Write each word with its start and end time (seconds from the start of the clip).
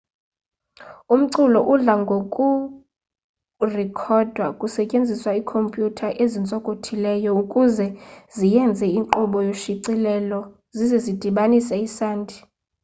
umculo 1.15 1.59
udla 1.73 1.93
ngokurekhodwa 2.01 4.45
kusetyenziswa 4.59 5.31
iikhomputha 5.35 6.07
ezintsokothileyo 6.23 7.31
ukuze 7.41 7.87
zienze 8.37 8.85
inkqubo 8.97 9.37
yoshicilelo 9.47 10.39
zize 10.77 10.97
zidibanise 11.05 11.75
isandi 11.87 12.35